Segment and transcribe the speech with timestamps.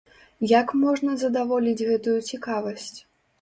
[0.51, 2.91] Як можна задаволіць гэтую цікавасць?